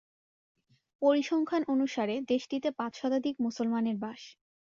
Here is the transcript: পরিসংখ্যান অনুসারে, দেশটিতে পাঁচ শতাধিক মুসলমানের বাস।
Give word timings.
পরিসংখ্যান 1.01 1.63
অনুসারে, 1.73 2.15
দেশটিতে 2.31 2.69
পাঁচ 2.79 2.93
শতাধিক 3.01 3.35
মুসলমানের 3.45 3.97
বাস। 4.03 4.21